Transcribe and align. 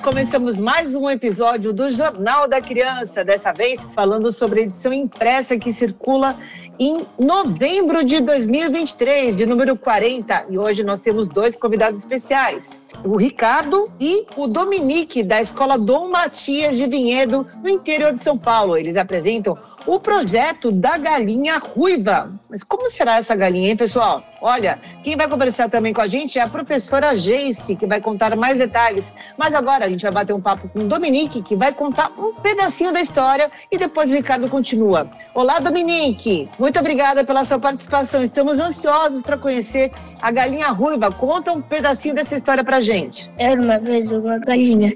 Começamos 0.00 0.58
mais 0.58 0.94
um 0.94 1.10
episódio 1.10 1.72
do 1.72 1.90
Jornal 1.90 2.48
da 2.48 2.60
Criança, 2.60 3.24
dessa 3.24 3.52
vez 3.52 3.80
falando 3.94 4.32
sobre 4.32 4.60
a 4.60 4.62
edição 4.62 4.92
impressa 4.92 5.58
que 5.58 5.72
circula 5.72 6.38
em 6.78 7.06
novembro 7.20 8.02
de 8.02 8.20
2023, 8.20 9.36
de 9.36 9.44
número 9.44 9.76
40. 9.76 10.46
E 10.48 10.58
hoje 10.58 10.82
nós 10.82 11.00
temos 11.02 11.28
dois 11.28 11.56
convidados 11.56 12.00
especiais, 12.00 12.80
o 13.04 13.16
Ricardo 13.16 13.92
e 14.00 14.24
o 14.36 14.46
Dominique, 14.46 15.22
da 15.22 15.40
Escola 15.42 15.76
Dom 15.76 16.08
Matias 16.08 16.76
de 16.76 16.86
Vinhedo, 16.86 17.46
no 17.62 17.68
interior 17.68 18.14
de 18.14 18.22
São 18.22 18.38
Paulo. 18.38 18.76
Eles 18.76 18.96
apresentam 18.96 19.58
o 19.86 19.98
projeto 19.98 20.70
da 20.70 20.96
galinha 20.96 21.58
ruiva. 21.58 22.30
Mas 22.48 22.62
como 22.62 22.90
será 22.90 23.16
essa 23.16 23.34
galinha, 23.34 23.70
hein, 23.70 23.76
pessoal? 23.76 24.22
Olha, 24.40 24.78
quem 25.02 25.16
vai 25.16 25.28
conversar 25.28 25.68
também 25.68 25.92
com 25.92 26.00
a 26.00 26.08
gente 26.08 26.38
é 26.38 26.42
a 26.42 26.48
professora 26.48 27.16
Jace, 27.16 27.76
que 27.76 27.86
vai 27.86 28.00
contar 28.00 28.36
mais 28.36 28.58
detalhes. 28.58 29.14
Mas 29.36 29.54
agora 29.54 29.84
a 29.84 29.88
gente 29.88 30.02
vai 30.02 30.12
bater 30.12 30.32
um 30.32 30.40
papo 30.40 30.68
com 30.68 30.80
o 30.80 30.84
Dominique, 30.84 31.42
que 31.42 31.56
vai 31.56 31.72
contar 31.72 32.12
um 32.18 32.34
pedacinho 32.34 32.92
da 32.92 33.00
história 33.00 33.50
e 33.70 33.78
depois 33.78 34.10
o 34.10 34.14
Ricardo 34.14 34.48
continua. 34.48 35.08
Olá, 35.34 35.58
Dominique! 35.58 36.48
Muito 36.58 36.78
obrigada 36.78 37.24
pela 37.24 37.44
sua 37.44 37.58
participação. 37.58 38.22
Estamos 38.22 38.58
ansiosos 38.58 39.22
para 39.22 39.38
conhecer 39.38 39.92
a 40.20 40.30
galinha 40.30 40.68
ruiva. 40.68 41.10
Conta 41.10 41.52
um 41.52 41.62
pedacinho 41.62 42.14
dessa 42.14 42.36
história 42.36 42.62
pra 42.62 42.80
gente. 42.80 43.32
Era 43.38 43.60
uma 43.60 43.78
vez 43.78 44.10
uma 44.10 44.38
galinha, 44.38 44.92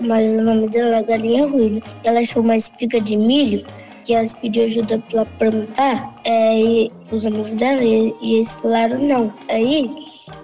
mas 0.00 0.28
o 0.30 0.42
nome 0.42 0.68
dela 0.68 0.96
é 0.96 1.02
Galinha 1.02 1.46
Ruiva. 1.46 1.82
Ela 2.04 2.20
achou 2.20 2.42
uma 2.42 2.56
espiga 2.56 3.00
de 3.00 3.16
milho 3.16 3.66
que 4.08 4.14
elas 4.14 4.32
pediu 4.32 4.64
ajuda 4.64 4.98
para 5.10 5.26
plantar, 5.26 6.14
é, 6.24 6.58
e 6.58 6.90
os 7.12 7.26
amigos 7.26 7.52
dela, 7.52 7.84
e, 7.84 8.14
e 8.22 8.36
eles 8.36 8.52
falaram 8.54 8.98
não. 8.98 9.34
Aí 9.50 9.94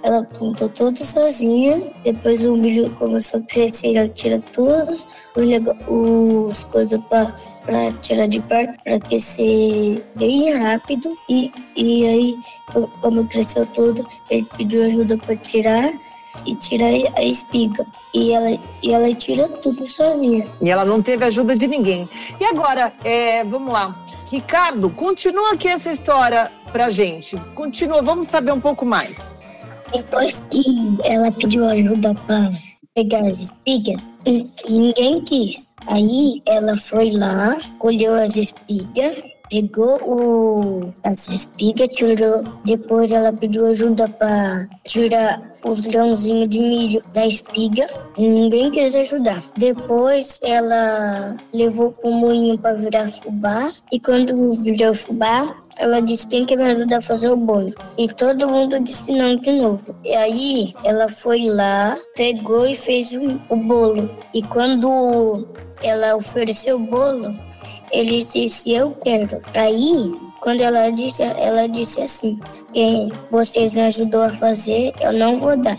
ela 0.03 0.23
plantou 0.23 0.69
tudo 0.69 1.03
sozinha, 1.03 1.91
depois 2.05 2.45
o 2.45 2.55
milho 2.57 2.91
começou 2.91 3.41
a 3.41 3.43
crescer, 3.43 3.97
ela 3.97 4.09
tira 4.11 4.39
todos 4.53 5.07
os 5.89 6.65
coisas 6.65 7.01
para 7.09 7.91
tirar 8.03 8.29
de 8.29 8.39
perto, 8.41 8.79
para 8.85 9.01
crescer 9.01 10.05
bem 10.15 10.53
rápido. 10.53 11.17
E, 11.31 11.51
e 11.75 12.07
aí, 12.07 12.37
como 13.01 13.27
cresceu 13.29 13.65
tudo, 13.65 14.07
ele 14.29 14.47
pediu 14.59 14.85
ajuda 14.85 15.17
para 15.17 15.37
tirar 15.37 15.91
e 16.47 16.55
tira 16.55 16.87
a 17.17 17.23
espiga. 17.23 17.87
E 18.13 18.33
ela, 18.33 18.59
e 18.83 18.93
ela 18.93 19.15
tira 19.15 19.49
tudo 19.49 19.87
sozinha. 19.87 20.49
E 20.61 20.71
ela 20.71 20.85
não 20.85 21.03
teve 21.03 21.25
ajuda 21.25 21.57
de 21.57 21.67
ninguém. 21.67 22.09
E 22.41 22.45
agora, 22.45 22.93
é, 23.05 23.45
vamos 23.45 23.73
lá. 23.73 24.05
Ricardo, 24.31 24.91
continua 24.91 25.53
aqui 25.53 25.69
essa 25.69 25.91
história 25.93 26.51
pra 26.73 26.91
gente. 26.91 27.37
Continua, 27.55 28.03
vamos 28.03 28.29
saber 28.29 28.53
um 28.53 28.61
pouco 28.61 28.85
mais. 28.85 29.35
Depois 29.93 30.43
que 30.51 30.63
ela 31.05 31.31
pediu 31.31 31.65
ajuda 31.69 32.15
para 32.27 32.51
pegar 32.95 33.27
as 33.27 33.41
espigas, 33.41 33.97
ninguém 34.69 35.21
quis. 35.21 35.77
Aí 35.87 36.43
ela 36.47 36.77
foi 36.77 37.11
lá, 37.11 37.57
colheu 37.79 38.15
as 38.15 38.37
espigas 38.37 39.34
pegou 39.55 40.01
o, 40.03 40.93
as 41.05 41.29
espigas, 41.29 41.89
tirou. 41.95 42.43
Depois 42.65 43.13
ela 43.13 43.33
pediu 43.33 43.67
ajuda 43.67 44.09
para 44.09 44.67
tirar 44.85 45.41
os 45.65 45.81
grãozinhos 45.81 46.49
de 46.49 46.59
milho 46.59 47.03
da 47.13 47.25
espiga 47.25 47.87
e 48.19 48.27
ninguém 48.27 48.71
quis 48.73 48.95
ajudar. 48.97 49.45
Depois 49.57 50.41
ela 50.43 51.37
levou 51.53 51.95
o 52.03 52.11
moinho 52.11 52.59
para 52.59 52.77
virar 52.77 53.09
fubá 53.11 53.69
e 53.93 54.01
quando 54.01 54.53
virou 54.55 54.93
fubá, 54.93 55.55
ela 55.77 56.01
disse 56.01 56.27
quem 56.27 56.45
quer 56.45 56.57
me 56.57 56.71
ajudar 56.71 56.97
a 56.97 57.03
fazer 57.03 57.31
o 57.31 57.37
bolo. 57.37 57.73
E 57.97 58.09
todo 58.09 58.49
mundo 58.49 58.81
disse 58.81 59.13
não 59.13 59.37
de 59.37 59.53
novo. 59.53 59.95
E 60.05 60.17
aí 60.17 60.75
ela 60.83 61.09
foi 61.09 61.49
lá, 61.49 61.97
pegou 62.17 62.67
e 62.67 62.75
fez 62.75 63.11
o 63.49 63.57
bolo. 63.57 64.11
E 64.33 64.43
quando 64.43 65.47
ela 65.81 66.17
ofereceu 66.17 66.77
o 66.77 66.81
bolo, 66.81 67.35
ele 67.95 68.25
disse, 68.25 68.73
eu 68.73 68.91
quero. 69.03 69.41
Aí, 69.55 70.15
quando 70.41 70.61
ela 70.61 70.91
disse, 70.91 71.23
ela 71.23 71.67
disse 71.69 72.01
assim, 72.01 72.39
quem 72.73 73.13
vocês 73.31 73.75
me 73.75 73.83
ajudou 73.83 74.23
a 74.23 74.31
fazer, 74.31 74.93
eu 75.01 75.13
não 75.13 75.39
vou 75.39 75.57
dar. 75.57 75.79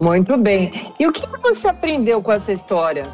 Muito 0.00 0.36
bem. 0.36 0.72
E 0.98 1.06
o 1.06 1.12
que 1.12 1.22
você 1.42 1.68
aprendeu 1.68 2.22
com 2.22 2.32
essa 2.32 2.52
história? 2.52 3.04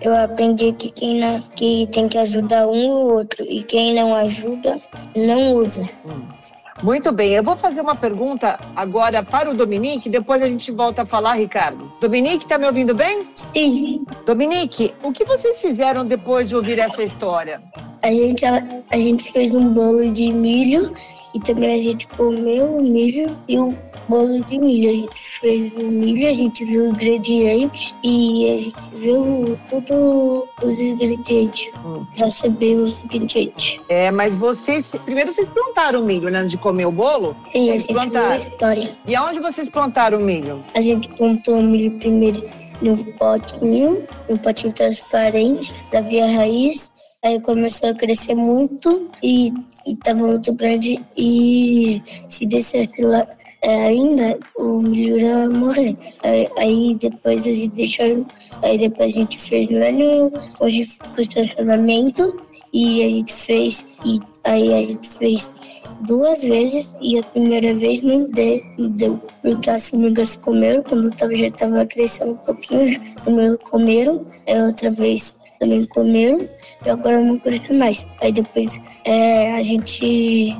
Eu 0.00 0.14
aprendi 0.14 0.72
que 0.72 0.90
quem 0.90 1.18
não, 1.20 1.40
que 1.40 1.88
tem 1.90 2.08
que 2.08 2.18
ajudar 2.18 2.66
um 2.66 2.90
ou 2.90 3.12
outro 3.14 3.44
e 3.48 3.62
quem 3.62 3.94
não 3.94 4.14
ajuda 4.14 4.80
não 5.16 5.54
usa. 5.54 5.88
Hum. 6.04 6.41
Muito 6.80 7.12
bem, 7.12 7.32
eu 7.32 7.42
vou 7.42 7.56
fazer 7.56 7.80
uma 7.80 7.94
pergunta 7.94 8.58
agora 8.74 9.22
para 9.22 9.50
o 9.50 9.54
Dominique, 9.54 10.08
depois 10.08 10.42
a 10.42 10.48
gente 10.48 10.70
volta 10.70 11.02
a 11.02 11.06
falar, 11.06 11.34
Ricardo. 11.34 11.92
Dominique, 12.00 12.44
está 12.44 12.58
me 12.58 12.66
ouvindo 12.66 12.94
bem? 12.94 13.28
Sim. 13.34 14.04
Dominique, 14.24 14.94
o 15.02 15.12
que 15.12 15.24
vocês 15.24 15.60
fizeram 15.60 16.04
depois 16.04 16.48
de 16.48 16.56
ouvir 16.56 16.78
essa 16.78 17.02
história? 17.02 17.62
A 18.02 18.10
gente, 18.10 18.44
a, 18.44 18.62
a 18.90 18.98
gente 18.98 19.30
fez 19.32 19.54
um 19.54 19.72
bolo 19.72 20.10
de 20.10 20.32
milho 20.32 20.92
e 21.34 21.40
também 21.40 21.80
a 21.80 21.82
gente 21.82 22.06
comeu 22.08 22.76
o 22.76 22.82
milho 22.82 23.36
e 23.48 23.58
o 23.58 23.74
bolo 24.08 24.40
de 24.40 24.58
milho. 24.58 24.90
A 24.90 24.94
gente 24.94 25.40
fez 25.40 25.72
o 25.72 25.86
milho, 25.86 26.28
a 26.28 26.32
gente 26.32 26.64
viu 26.64 26.82
o 26.82 26.88
ingrediente 26.88 27.94
e 28.02 28.50
a 28.50 28.56
gente 28.56 28.76
viu 28.98 29.58
todos 29.68 30.48
os 30.62 30.80
ingredientes. 30.80 31.70
Hum. 31.84 32.04
Já 32.14 32.30
sabemos 32.30 32.98
os 32.98 33.04
ingredientes. 33.04 33.80
É, 33.88 34.10
mas 34.10 34.34
vocês. 34.34 34.94
Primeiro 35.04 35.32
vocês 35.32 35.48
plantaram 35.48 36.00
o 36.00 36.04
milho, 36.04 36.30
né? 36.30 36.44
De 36.44 36.56
comer 36.56 36.86
o 36.86 36.92
bolo? 36.92 37.36
Sim, 37.52 37.70
a 37.70 37.78
gente 37.78 37.92
plantaram. 37.92 38.26
viu 38.26 38.32
a 38.32 38.36
história. 38.36 38.98
E 39.06 39.14
aonde 39.14 39.40
vocês 39.40 39.70
plantaram 39.70 40.18
o 40.18 40.22
milho? 40.22 40.62
A 40.74 40.80
gente 40.80 41.08
plantou 41.08 41.58
o 41.58 41.62
milho 41.62 41.98
primeiro 41.98 42.42
num 42.82 42.96
potinho, 43.12 44.06
um 44.28 44.36
potinho 44.36 44.72
transparente, 44.72 45.72
para 45.90 46.00
ver 46.00 46.22
a 46.22 46.26
raiz. 46.26 46.90
Aí 47.24 47.40
começou 47.40 47.90
a 47.90 47.94
crescer 47.94 48.34
muito 48.34 49.08
e 49.22 49.52
estava 49.86 50.26
muito 50.26 50.52
grande 50.54 51.00
e 51.16 52.02
se 52.28 52.44
descesse 52.44 53.00
lá 53.00 53.24
é, 53.62 53.86
ainda, 53.86 54.36
o 54.56 54.82
milho 54.82 55.20
ia 55.20 55.48
morrer. 55.48 55.96
Aí, 56.24 56.48
aí, 56.58 56.94
depois 56.96 57.44
gente 57.44 57.68
deixou, 57.68 58.26
aí 58.60 58.76
depois 58.76 59.14
a 59.14 59.16
gente 59.20 59.38
fez 59.38 59.70
lá 59.70 59.92
no, 59.92 60.32
hoje 60.58 60.90
o 61.16 61.20
estacionamento 61.20 62.42
e 62.72 63.04
a 63.04 63.08
gente 63.08 63.32
fez, 63.32 63.84
e 64.04 64.18
aí 64.42 64.74
a 64.74 64.82
gente 64.82 65.08
fez 65.08 65.52
duas 66.00 66.42
vezes 66.42 66.92
e 67.00 67.20
a 67.20 67.22
primeira 67.22 67.72
vez 67.72 68.02
não 68.02 68.28
deu, 68.30 68.60
deu 68.96 69.22
porque 69.40 69.70
as 69.70 69.86
formigas 69.86 70.34
comeram, 70.34 70.82
quando 70.82 71.08
tava, 71.12 71.36
já 71.36 71.46
estava 71.46 71.86
crescendo 71.86 72.32
um 72.32 72.36
pouquinho, 72.38 72.98
comeram, 73.70 74.26
aí 74.44 74.60
outra 74.60 74.90
vez 74.90 75.36
também 75.62 75.84
comeram 75.84 76.48
e 76.84 76.90
agora 76.90 77.20
não 77.20 77.38
cresce 77.38 77.72
mais. 77.72 78.04
Aí 78.20 78.32
depois 78.32 78.78
é, 79.04 79.52
a 79.52 79.62
gente 79.62 80.56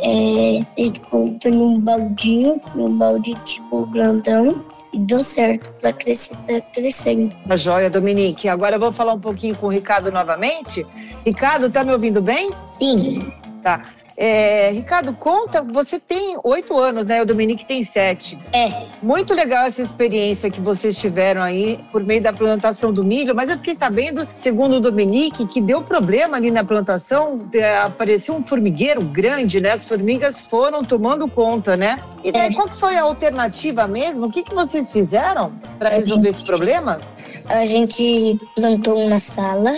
é, 0.00 0.58
a 0.58 0.80
gente 0.82 1.00
colocou 1.00 1.50
num 1.50 1.80
baldinho, 1.80 2.60
num 2.74 2.94
balde 2.94 3.34
tipo 3.46 3.86
grandão, 3.86 4.62
e 4.92 4.98
deu 4.98 5.22
certo 5.22 5.72
para 5.80 5.94
crescer, 5.94 6.36
tá 6.46 6.60
crescendo. 6.60 7.34
A 7.48 7.56
joia, 7.56 7.88
Dominique. 7.88 8.48
Agora 8.48 8.76
eu 8.76 8.80
vou 8.80 8.92
falar 8.92 9.14
um 9.14 9.20
pouquinho 9.20 9.56
com 9.56 9.66
o 9.66 9.70
Ricardo 9.70 10.12
novamente. 10.12 10.86
Ricardo, 11.24 11.70
tá 11.70 11.82
me 11.82 11.92
ouvindo 11.92 12.20
bem? 12.20 12.50
Sim. 12.78 13.32
Tá. 13.62 13.86
É, 14.16 14.70
Ricardo, 14.70 15.12
conta, 15.12 15.62
você 15.62 15.98
tem 15.98 16.36
oito 16.44 16.78
anos, 16.78 17.06
né? 17.06 17.22
O 17.22 17.26
Dominique 17.26 17.64
tem 17.64 17.82
sete. 17.82 18.38
É. 18.52 18.86
Muito 19.02 19.34
legal 19.34 19.66
essa 19.66 19.82
experiência 19.82 20.50
que 20.50 20.60
vocês 20.60 20.96
tiveram 20.96 21.42
aí 21.42 21.84
por 21.90 22.02
meio 22.02 22.22
da 22.22 22.32
plantação 22.32 22.92
do 22.92 23.02
milho, 23.02 23.34
mas 23.34 23.50
eu 23.50 23.56
fiquei 23.56 23.74
sabendo, 23.74 24.28
segundo 24.36 24.76
o 24.76 24.80
Dominique, 24.80 25.46
que 25.46 25.60
deu 25.60 25.82
problema 25.82 26.36
ali 26.36 26.50
na 26.50 26.64
plantação, 26.64 27.38
é, 27.54 27.78
apareceu 27.78 28.34
um 28.34 28.46
formigueiro 28.46 29.02
grande, 29.02 29.60
né? 29.60 29.72
As 29.72 29.84
formigas 29.84 30.40
foram 30.40 30.84
tomando 30.84 31.26
conta, 31.28 31.76
né? 31.76 31.98
E 32.22 32.30
daí, 32.30 32.52
é. 32.52 32.54
qual 32.54 32.68
foi 32.68 32.96
a 32.96 33.02
alternativa 33.02 33.86
mesmo? 33.88 34.26
O 34.26 34.30
que, 34.30 34.42
que 34.42 34.54
vocês 34.54 34.90
fizeram 34.90 35.52
para 35.78 35.88
resolver 35.88 36.26
gente, 36.26 36.36
esse 36.36 36.44
problema? 36.44 37.00
A 37.48 37.64
gente 37.64 38.38
plantou 38.54 39.08
na 39.08 39.18
sala, 39.18 39.72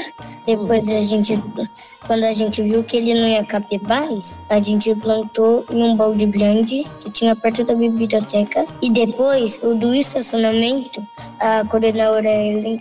depois 0.47 0.89
a 0.89 1.03
gente 1.03 1.41
quando 2.07 2.25
a 2.25 2.33
gente 2.33 2.63
viu 2.63 2.85
que 2.85 2.97
ele 2.97 3.15
não 3.15 3.27
ia 3.27 3.45
caber 3.45 3.81
mais, 3.83 4.24
a 4.49 4.61
gente 4.61 4.95
plantou 4.95 5.65
em 5.71 5.83
um 5.83 5.97
balde 5.97 6.27
grande 6.27 6.85
que 7.01 7.11
tinha 7.11 7.35
perto 7.35 7.65
da 7.65 7.75
biblioteca. 7.75 8.67
E 8.83 8.91
depois, 8.91 9.61
o 9.63 9.75
do 9.75 9.95
estacionamento, 9.95 11.07
a 11.41 11.65
coordenadora 11.65 12.31
Ellen 12.31 12.81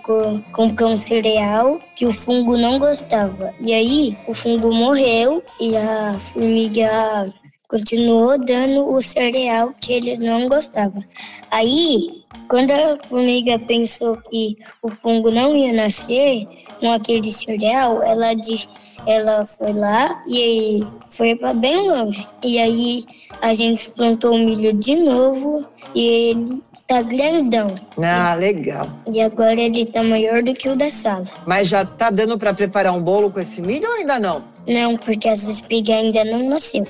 comprou 0.51 0.91
um 0.91 0.97
cereal 0.97 1.79
que 1.95 2.05
o 2.05 2.13
fungo 2.13 2.57
não 2.57 2.79
gostava. 2.79 3.53
E 3.59 3.73
aí, 3.73 4.17
o 4.27 4.33
fungo 4.33 4.73
morreu 4.73 5.43
e 5.59 5.75
a 5.75 6.13
formiga 6.19 7.33
continuou 7.67 8.37
dando 8.37 8.85
o 8.85 9.01
cereal 9.01 9.73
que 9.81 9.93
eles 9.93 10.19
não 10.19 10.47
gostavam. 10.47 11.03
Aí, 11.49 12.23
quando 12.47 12.69
a 12.69 12.95
formiga 12.95 13.57
pensou 13.57 14.17
que 14.17 14.57
o 14.81 14.89
fungo 14.89 15.31
não 15.31 15.55
ia 15.55 15.73
nascer 15.73 16.45
com 16.79 16.91
aquele 16.91 17.31
cereal, 17.31 18.03
ela, 18.03 18.35
disse, 18.35 18.67
ela 19.05 19.45
foi 19.45 19.73
lá 19.73 20.21
e 20.27 20.81
foi 21.09 21.35
para 21.35 21.53
bem 21.53 21.89
longe. 21.89 22.27
E 22.43 22.59
aí 22.59 23.03
a 23.41 23.53
gente 23.53 23.89
plantou 23.91 24.33
o 24.33 24.37
milho 24.37 24.73
de 24.73 24.95
novo 24.95 25.65
e 25.93 26.07
ele 26.07 26.61
tá 26.87 27.01
grandão. 27.01 27.73
Ah, 28.01 28.35
legal. 28.35 28.89
E 29.11 29.21
agora 29.21 29.59
ele 29.59 29.85
tá 29.85 30.03
maior 30.03 30.43
do 30.43 30.53
que 30.53 30.69
o 30.69 30.75
da 30.75 30.89
sala. 30.89 31.25
Mas 31.45 31.67
já 31.67 31.85
tá 31.85 32.09
dando 32.09 32.37
para 32.37 32.53
preparar 32.53 32.93
um 32.93 33.01
bolo 33.01 33.31
com 33.31 33.39
esse 33.39 33.61
milho 33.61 33.87
ou 33.87 33.95
ainda 33.95 34.19
não? 34.19 34.43
Não, 34.67 34.95
porque 34.95 35.27
as 35.27 35.43
espigas 35.43 35.95
ainda 35.95 36.23
não 36.23 36.49
nasceu. 36.49 36.85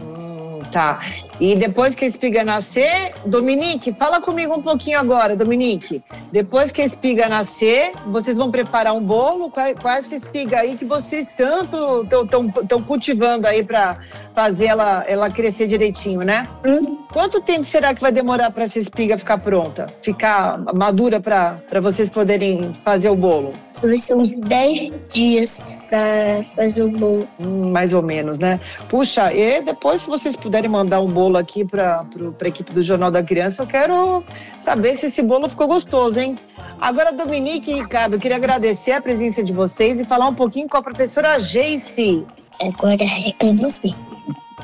Hum, 0.00 0.37
tá. 0.70 1.00
E 1.40 1.54
depois 1.54 1.94
que 1.94 2.04
a 2.04 2.08
espiga 2.08 2.44
nascer, 2.44 3.12
Dominique, 3.24 3.92
fala 3.92 4.20
comigo 4.20 4.54
um 4.54 4.62
pouquinho 4.62 4.98
agora, 4.98 5.36
Dominique. 5.36 6.02
Depois 6.32 6.72
que 6.72 6.82
a 6.82 6.84
espiga 6.84 7.28
nascer, 7.28 7.92
vocês 8.06 8.36
vão 8.36 8.50
preparar 8.50 8.94
um 8.94 9.02
bolo 9.02 9.50
com, 9.50 9.60
com 9.80 9.88
essa 9.88 10.14
espiga 10.14 10.58
aí 10.58 10.76
que 10.76 10.84
vocês 10.84 11.28
tanto 11.36 12.02
estão 12.02 12.82
cultivando 12.82 13.46
aí 13.46 13.62
para 13.62 13.98
fazer 14.34 14.66
ela, 14.66 15.04
ela 15.06 15.30
crescer 15.30 15.68
direitinho, 15.68 16.20
né? 16.20 16.46
Hum. 16.66 16.98
Quanto 17.12 17.40
tempo 17.40 17.64
será 17.64 17.94
que 17.94 18.00
vai 18.00 18.12
demorar 18.12 18.50
para 18.50 18.64
essa 18.64 18.78
espiga 18.78 19.16
ficar 19.16 19.38
pronta? 19.38 19.86
Ficar 20.02 20.58
madura 20.74 21.20
para 21.20 21.80
vocês 21.80 22.10
poderem 22.10 22.72
fazer 22.84 23.08
o 23.08 23.16
bolo? 23.16 23.52
Vai 23.80 23.96
ser 23.96 24.14
uns 24.14 24.36
10 24.36 24.92
dias 25.12 25.62
para 25.88 26.42
fazer 26.56 26.82
o 26.82 26.90
bolo. 26.90 27.28
Hum, 27.38 27.70
mais 27.70 27.94
ou 27.94 28.02
menos, 28.02 28.38
né? 28.38 28.60
Puxa, 28.88 29.32
e 29.32 29.62
depois, 29.62 30.02
se 30.02 30.08
vocês 30.08 30.34
puderem 30.34 30.68
mandar 30.68 31.00
um 31.00 31.06
bolo 31.06 31.36
aqui 31.36 31.64
para 31.64 32.00
a 32.00 32.48
equipe 32.48 32.72
do 32.72 32.82
Jornal 32.82 33.10
da 33.10 33.22
Criança, 33.22 33.62
eu 33.62 33.66
quero 33.66 34.24
saber 34.60 34.96
se 34.96 35.06
esse 35.06 35.22
bolo 35.22 35.48
ficou 35.48 35.68
gostoso, 35.68 36.18
hein? 36.18 36.36
Agora, 36.80 37.12
Dominique 37.12 37.70
e 37.70 37.74
Ricardo, 37.74 38.18
queria 38.18 38.36
agradecer 38.36 38.92
a 38.92 39.00
presença 39.00 39.42
de 39.42 39.52
vocês 39.52 40.00
e 40.00 40.04
falar 40.04 40.28
um 40.28 40.34
pouquinho 40.34 40.68
com 40.68 40.76
a 40.76 40.82
professora 40.82 41.38
Jace. 41.38 42.24
Agora 42.60 43.02
é 43.02 43.32
com 43.38 43.54
você. 43.54 43.88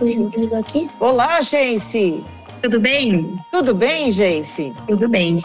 Juro 0.00 0.56
aqui. 0.56 0.88
Olá, 0.98 1.40
Jace. 1.40 2.22
Tudo 2.64 2.80
bem? 2.80 3.38
Tudo 3.50 3.74
bem, 3.74 4.10
Jace? 4.10 4.72
Tudo 4.86 5.06
bem. 5.06 5.36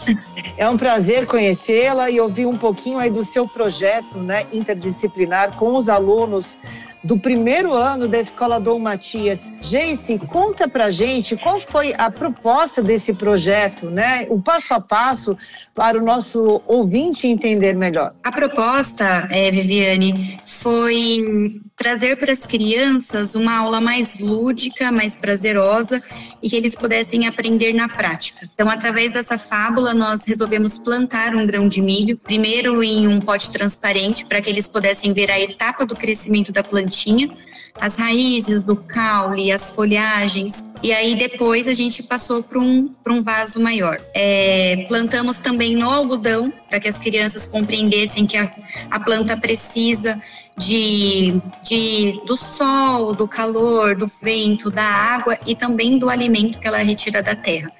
É 0.56 0.66
um 0.66 0.78
prazer 0.78 1.26
conhecê-la 1.26 2.10
e 2.10 2.18
ouvir 2.18 2.46
um 2.46 2.56
pouquinho 2.56 2.98
aí 2.98 3.10
do 3.10 3.22
seu 3.22 3.46
projeto 3.46 4.16
né, 4.16 4.46
interdisciplinar 4.50 5.54
com 5.54 5.76
os 5.76 5.90
alunos 5.90 6.56
do 7.02 7.18
primeiro 7.18 7.72
ano 7.72 8.06
da 8.06 8.18
Escola 8.18 8.60
Dom 8.60 8.78
Matias. 8.78 9.52
Jace, 9.60 10.18
conta 10.18 10.68
pra 10.68 10.90
gente 10.90 11.36
qual 11.36 11.58
foi 11.58 11.94
a 11.96 12.10
proposta 12.10 12.82
desse 12.82 13.14
projeto, 13.14 13.90
né? 13.90 14.26
O 14.28 14.40
passo 14.40 14.74
a 14.74 14.80
passo 14.80 15.36
para 15.74 15.98
o 15.98 16.04
nosso 16.04 16.60
ouvinte 16.66 17.26
entender 17.26 17.74
melhor. 17.74 18.14
A 18.22 18.30
proposta, 18.30 19.26
é, 19.30 19.50
Viviane, 19.50 20.38
foi 20.46 21.60
trazer 21.74 22.16
para 22.16 22.32
as 22.32 22.44
crianças 22.44 23.34
uma 23.34 23.56
aula 23.56 23.80
mais 23.80 24.18
lúdica, 24.18 24.92
mais 24.92 25.16
prazerosa 25.16 26.02
e 26.42 26.50
que 26.50 26.56
eles 26.56 26.74
pudessem 26.74 27.26
aprender 27.26 27.72
na 27.72 27.88
prática. 27.88 28.48
Então, 28.54 28.68
através 28.68 29.12
dessa 29.12 29.38
fábula, 29.38 29.94
nós 29.94 30.24
resolvemos 30.26 30.76
plantar 30.76 31.34
um 31.34 31.46
grão 31.46 31.66
de 31.66 31.80
milho, 31.80 32.18
primeiro 32.18 32.82
em 32.82 33.08
um 33.08 33.20
pote 33.20 33.50
transparente, 33.50 34.26
para 34.26 34.42
que 34.42 34.50
eles 34.50 34.66
pudessem 34.66 35.14
ver 35.14 35.30
a 35.30 35.40
etapa 35.40 35.86
do 35.86 35.96
crescimento 35.96 36.52
da 36.52 36.62
plantinha 36.62 36.89
as 37.78 37.96
raízes, 37.96 38.68
o 38.68 38.76
caule, 38.76 39.50
as 39.50 39.70
folhagens. 39.70 40.66
E 40.82 40.92
aí 40.92 41.14
depois 41.14 41.66
a 41.66 41.74
gente 41.74 42.02
passou 42.02 42.42
para 42.42 42.58
um, 42.58 42.94
um 43.08 43.22
vaso 43.22 43.60
maior. 43.60 44.00
É, 44.14 44.84
plantamos 44.88 45.38
também 45.38 45.76
no 45.76 45.88
algodão, 45.88 46.52
para 46.68 46.80
que 46.80 46.88
as 46.88 46.98
crianças 46.98 47.46
compreendessem 47.46 48.26
que 48.26 48.36
a, 48.36 48.52
a 48.90 49.00
planta 49.00 49.36
precisa 49.36 50.20
de, 50.58 51.40
de, 51.62 52.10
do 52.26 52.36
sol, 52.36 53.14
do 53.14 53.26
calor, 53.26 53.96
do 53.96 54.10
vento, 54.22 54.70
da 54.70 54.84
água 54.84 55.38
e 55.46 55.54
também 55.54 55.98
do 55.98 56.10
alimento 56.10 56.58
que 56.58 56.68
ela 56.68 56.78
retira 56.78 57.22
da 57.22 57.34
terra 57.34 57.72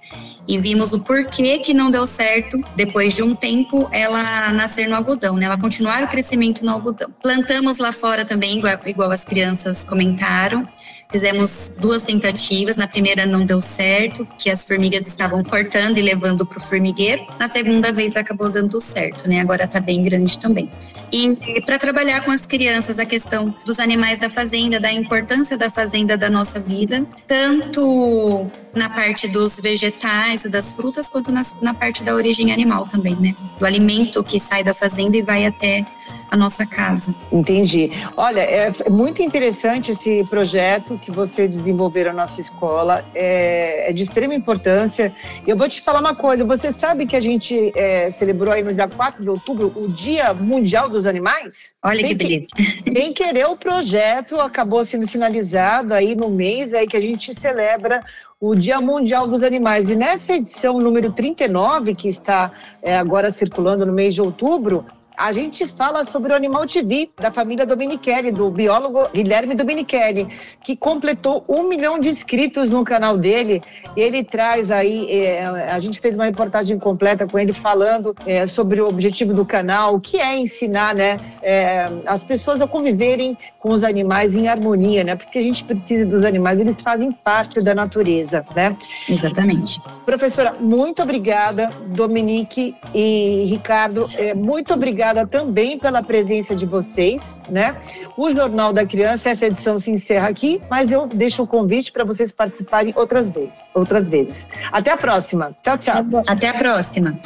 e 0.51 0.59
vimos 0.59 0.93
o 0.93 0.99
porquê 0.99 1.61
que 1.61 1.73
não 1.73 1.93
deu 1.93 2.09
certo 2.09 2.61
depois 2.75 3.15
de 3.15 3.23
um 3.23 3.37
tempo 3.37 3.89
ela 3.93 4.53
nascer 4.53 4.89
no 4.89 4.97
algodão, 4.97 5.37
né? 5.37 5.47
Ela 5.47 5.57
continuar 5.57 6.03
o 6.03 6.09
crescimento 6.09 6.65
no 6.65 6.73
algodão. 6.73 7.09
Plantamos 7.23 7.79
lá 7.79 7.93
fora 7.93 8.25
também, 8.25 8.59
igual, 8.59 8.81
igual 8.85 9.13
as 9.13 9.25
crianças 9.25 9.85
comentaram. 9.85 10.67
Fizemos 11.13 11.71
duas 11.79 12.03
tentativas. 12.03 12.77
Na 12.77 12.89
primeira 12.89 13.25
não 13.25 13.47
deu 13.47 13.61
certo, 13.61 14.27
que 14.39 14.51
as 14.51 14.65
formigas 14.65 15.07
estavam 15.07 15.45
cortando 15.45 15.99
e 15.99 16.03
levando 16.03 16.45
para 16.45 16.59
o 16.59 16.61
formigueiro. 16.61 17.25
Na 17.39 17.47
segunda 17.47 17.93
vez 17.93 18.17
acabou 18.17 18.49
dando 18.49 18.81
certo, 18.81 19.29
né? 19.29 19.41
Agora 19.41 19.65
está 19.65 19.79
bem 19.79 20.03
grande 20.03 20.37
também. 20.37 20.69
E 21.13 21.61
para 21.63 21.79
trabalhar 21.79 22.25
com 22.25 22.31
as 22.31 22.47
crianças 22.47 23.01
a 23.01 23.05
questão 23.05 23.55
dos 23.67 23.81
animais 23.81 24.19
da 24.19 24.31
fazenda, 24.31 24.79
da 24.79 24.93
importância 24.93 25.59
da 25.59 25.69
fazenda 25.69 26.17
da 26.17 26.31
nossa 26.31 26.61
vida, 26.61 27.05
tanto 27.27 28.47
na 28.75 28.89
parte 28.89 29.27
dos 29.27 29.59
vegetais 29.59 30.40
das 30.49 30.73
frutas, 30.73 31.09
quanto 31.09 31.31
na, 31.31 31.43
na 31.61 31.75
parte 31.75 32.03
da 32.03 32.15
origem 32.15 32.53
animal 32.53 32.87
também, 32.87 33.17
né? 33.17 33.35
Do 33.59 33.67
alimento 33.67 34.23
que 34.23 34.41
sai 34.41 34.65
da 34.65 34.73
fazenda 34.73 35.17
e 35.17 35.23
vai 35.23 35.47
até 35.47 35.85
a 36.31 36.37
nossa 36.37 36.65
casa. 36.65 37.15
Entendi. 37.33 37.91
Olha, 38.17 38.41
é 38.41 38.71
muito 38.89 39.21
interessante 39.21 39.91
esse 39.91 40.25
projeto 40.25 40.99
que 40.99 41.11
você 41.11 41.49
desenvolveu 41.49 42.07
na 42.07 42.13
nossa 42.13 42.41
escola. 42.41 43.05
É, 43.15 43.91
é 43.91 43.93
de 43.93 44.03
extrema 44.03 44.35
importância. 44.35 45.13
Eu 45.47 45.57
vou 45.57 45.69
te 45.69 45.81
falar 45.81 46.01
uma 46.01 46.15
coisa: 46.15 46.45
você 46.45 46.71
sabe 46.71 47.07
que 47.07 47.17
a 47.17 47.21
gente 47.21 47.73
é, 47.75 48.11
celebrou 48.11 48.55
aí 48.55 48.63
no 48.63 48.73
dia 48.73 48.87
4 48.87 49.23
de 49.23 49.29
outubro 49.29 49.73
o 49.75 49.89
Dia 49.89 50.33
Mundial 50.33 50.89
dos 50.89 51.07
Animais? 51.07 51.75
Olha 51.83 52.01
sem 52.01 52.09
que 52.09 52.15
beleza. 52.15 52.47
Que, 52.61 52.83
sem 52.83 53.13
querer, 53.13 53.47
o 53.47 53.57
projeto 53.57 54.39
acabou 54.41 54.85
sendo 54.85 55.09
finalizado 55.09 55.95
aí 55.95 56.15
no 56.15 56.29
mês 56.29 56.75
aí 56.75 56.87
que 56.87 56.97
a 56.97 57.01
gente 57.01 57.33
celebra 57.35 58.05
o 58.41 58.55
Dia 58.55 58.81
Mundial 58.81 59.27
dos 59.27 59.43
Animais. 59.43 59.91
E 59.91 59.97
nessa 59.97 60.35
edição 60.35 60.79
número 60.79 61.13
39, 61.13 61.95
que 61.95 62.09
está 62.09 62.51
é, 62.83 62.97
agora 62.97 63.31
circulando 63.31 63.85
no 63.85 63.93
mês 63.93 64.15
de 64.15 64.23
outubro, 64.23 64.85
a 65.21 65.33
gente 65.33 65.69
fala 65.69 66.03
sobre 66.03 66.33
o 66.33 66.37
Animal 66.37 66.67
TV, 66.67 67.11
da 67.21 67.31
família 67.31 67.67
Dominichelli, 67.67 68.33
do 68.33 68.51
biólogo 68.51 69.07
Guilherme 69.13 69.55
Dominichelli, 69.55 70.27
que 70.65 70.75
completou 70.75 71.45
um 71.47 71.65
milhão 71.65 71.99
de 71.99 72.09
inscritos 72.09 72.71
no 72.73 72.83
canal 72.85 73.19
dele. 73.19 73.63
Ele 73.95 74.25
traz 74.25 74.71
aí, 74.71 75.07
é, 75.11 75.45
a 75.45 75.79
gente 75.79 76.01
fez 76.01 76.17
uma 76.17 76.25
reportagem 76.25 76.79
completa 76.79 77.27
com 77.27 77.39
ele 77.39 77.53
falando 77.53 78.17
é, 78.25 78.47
sobre 78.47 78.81
o 78.81 78.89
objetivo 78.89 79.35
do 79.35 79.45
canal, 79.45 79.97
o 79.97 80.01
que 80.01 80.19
é 80.19 80.39
ensinar 80.39 80.95
né, 80.95 81.19
é, 81.43 81.87
as 82.07 82.25
pessoas 82.25 82.63
a 82.63 82.67
conviverem 82.67 83.37
com 83.59 83.69
os 83.69 83.85
animais 83.85 84.35
em 84.37 84.49
harmonia, 84.49 85.05
né? 85.05 85.17
Porque 85.17 85.39
a 85.39 85.43
gente 85.43 85.63
precisa 85.65 86.07
dos 86.07 86.25
animais, 86.25 86.59
eles 86.59 86.81
fazem 86.83 87.13
parte 87.13 87.61
da 87.61 87.75
natureza, 87.75 88.43
né? 88.57 88.75
Exatamente. 89.07 89.83
Professora, 90.07 90.55
muito 90.59 91.03
obrigada, 91.03 91.69
Dominique 91.89 92.75
e 92.95 93.45
Ricardo, 93.51 94.03
é, 94.17 94.33
muito 94.33 94.73
obrigada 94.73 95.10
obrigada 95.11 95.27
também 95.27 95.79
pela 95.79 96.03
presença 96.03 96.55
de 96.55 96.65
vocês, 96.65 97.37
né? 97.49 97.77
O 98.17 98.31
Jornal 98.31 98.73
da 98.73 98.87
Criança, 98.87 99.29
essa 99.31 99.47
edição 99.47 99.77
se 99.79 99.91
encerra 99.91 100.29
aqui, 100.29 100.63
mas 100.71 100.93
eu 100.93 101.07
deixo 101.07 101.43
o 101.43 101.47
convite 101.47 101.91
para 101.93 102.05
vocês 102.05 102.33
participarem 102.33 102.93
outras 102.97 103.31
vezes, 103.31 103.65
outras 103.75 104.09
vezes. 104.09 104.49
Até 104.71 104.93
a 104.93 104.97
próxima. 104.97 105.55
Tchau, 105.63 105.77
tchau. 105.79 105.97
Até 106.27 106.49
a 106.49 106.55
próxima. 106.55 107.19